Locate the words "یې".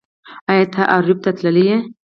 1.69-1.77